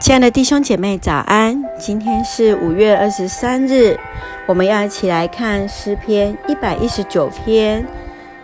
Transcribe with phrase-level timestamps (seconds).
[0.00, 1.60] 亲爱的弟兄姐妹，早安！
[1.76, 3.98] 今天是五月二十三日，
[4.46, 7.84] 我们要一起来看诗篇一百一十九篇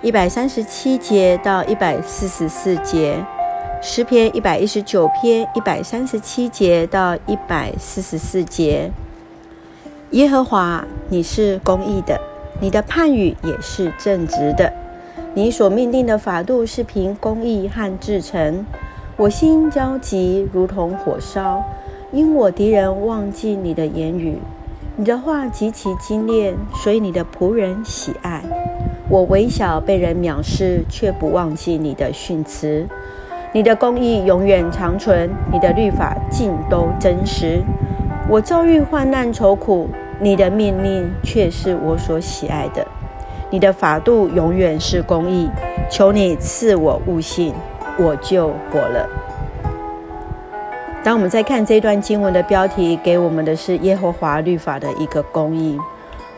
[0.02, 3.25] 一百三十七节到一百四十四节。
[3.80, 8.91] 诗篇一百一十九篇一百三十七节到一百四十四节。
[10.11, 12.21] 耶和华，你是公义的，
[12.61, 14.73] 你的判语也是正直的，
[15.34, 18.66] 你所命定的法度是凭公义和至诚。
[19.16, 21.62] 我心焦急，如同火烧，
[22.10, 24.38] 因我敌人忘记你的言语。
[24.96, 28.42] 你的话极其精炼，所以你的仆人喜爱。
[29.08, 32.84] 我微小被人藐视，却不忘记你的训词。
[33.52, 37.62] 你的公义永远长存，你的律法尽都真实。
[38.28, 39.88] 我遭遇患难愁苦，
[40.19, 42.84] 你的命令却是我所喜爱的。
[43.48, 45.48] 你的法度永远是公义，
[45.88, 47.55] 求你赐我悟性。
[47.98, 49.09] 我就活了。
[51.03, 55.78] 当我们在看这段经文的标题，给我们的是耶和华律法的一个公义。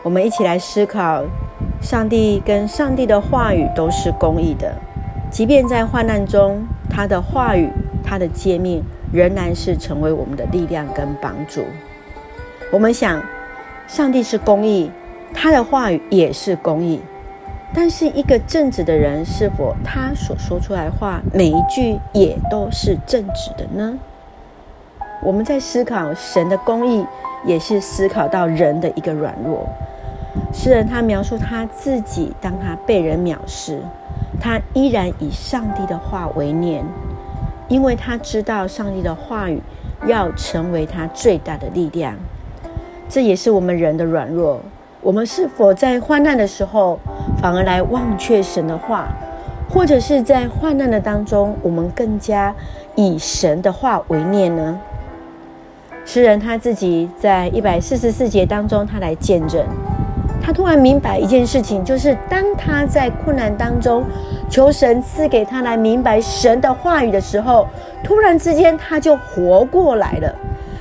[0.03, 1.23] 我们一起来思考，
[1.81, 4.73] 上帝跟上帝的话语都是公义的，
[5.29, 7.69] 即便在患难中，他的话语、
[8.03, 11.63] 他的诫命仍然是成为我们的力量跟帮助。
[12.71, 13.21] 我们想，
[13.87, 14.91] 上帝是公义，
[15.33, 17.01] 他的话语也是公义。
[17.73, 23.97] 但是，一个正直的人，是否他所说出来话每一句也都是正直的呢？
[25.21, 27.05] 我们在思考神的公义，
[27.45, 29.67] 也是思考到人的一个软弱。
[30.53, 33.81] 诗人他描述他自己，当他被人藐视，
[34.39, 36.83] 他依然以上帝的话为念，
[37.67, 39.61] 因为他知道上帝的话语
[40.05, 42.15] 要成为他最大的力量。
[43.09, 44.61] 这也是我们人的软弱。
[45.01, 46.99] 我们是否在患难的时候，
[47.41, 49.07] 反而来忘却神的话，
[49.69, 52.53] 或者是在患难的当中，我们更加
[52.95, 54.79] 以神的话为念呢？
[56.05, 59.63] 诗人他自己在一百四十四节当中，他来见证，
[60.41, 64.03] 他突然明白一件事情，就是当他在困难当中
[64.49, 67.67] 求神赐给他来明白神的话语的时候，
[68.03, 70.33] 突然之间他就活过来了。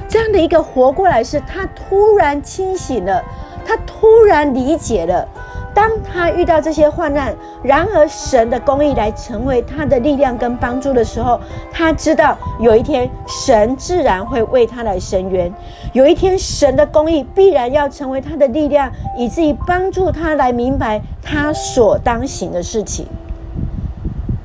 [0.08, 3.20] 这样的一个活过来，是他突然清醒了。
[3.66, 5.26] 他突然理解了，
[5.76, 11.38] 当他遇到这些患难，然而神的公义来成为他的力量跟帮助的时候，
[11.70, 13.06] 他知道有一天
[13.44, 15.52] 神自然会为他来伸冤，
[15.92, 23.06] 有一天神的公义必然要成为他的力量，以至于帮助他来明白他所当行的事情。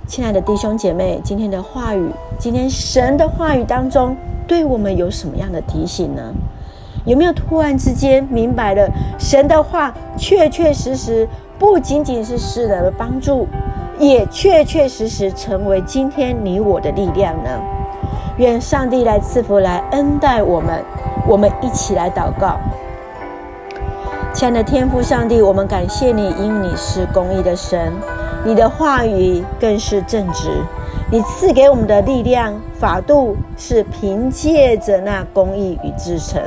[0.05, 6.33] 亲爱的弟兄姐妹，今天的话语，今天神的话语当中，对我们有什么样的提醒呢？
[7.05, 13.47] 有没有突然之间明白了神的话，确确实实不仅仅是世人的帮助，
[13.99, 17.49] 也确确实实成为今天你我的力量呢？
[18.37, 20.83] 愿上帝来赐福，来恩待我们。
[21.27, 22.57] 我们一起来祷告，
[24.33, 27.93] 亲爱的天父上帝，我们感谢你，因你是公义的神，
[28.43, 30.49] 你的话语更是正直。
[31.11, 36.41] 你赐给我们的力量法度，是凭借着那公义与至诚。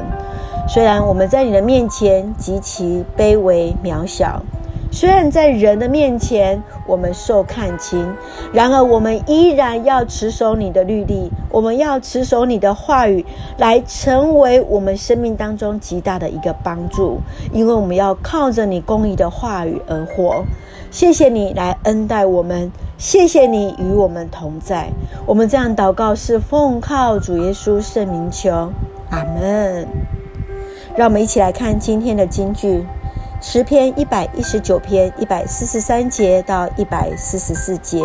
[0.66, 4.42] 虽然我们在你的面前极其卑微渺小，
[4.90, 8.14] 虽然在人的面前我们受看轻，
[8.52, 13.24] 然而我们依然要持守你的律例，我们要持守你的话语，
[13.58, 17.18] 来成为我们生命当中极大的一个帮助。
[17.52, 20.44] 因为我们要靠着你公义的话语而活。
[20.90, 24.88] 谢谢你来恩待我们，谢谢你与我们同在。
[25.26, 28.72] 我们这样祷告是奉靠主耶稣圣名求，
[29.10, 30.13] 阿门。
[30.96, 32.86] 让我们一起来看今天的金句，
[33.40, 38.00] 十篇一百一十九篇一百四十三节到一百四十四节。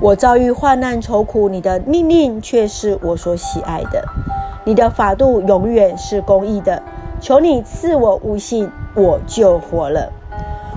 [0.00, 4.04] 我遭遇患难愁苦，你的命令却是我所喜爱的。
[4.64, 6.80] 你的法度永远是公义的，
[7.20, 10.12] 求你赐我悟性，我就活了。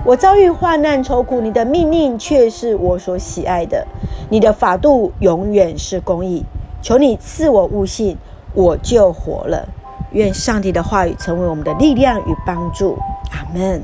[0.04, 3.86] 我遭遇患难愁苦，你的命令却是我所喜爱的。
[4.28, 6.44] 你的法度永远是公义，
[6.82, 8.18] 求你赐我悟性，
[8.54, 9.68] 我就活了。
[10.16, 12.98] 愿上帝的话语成为我们的力量与帮助。
[13.30, 13.80] 阿门。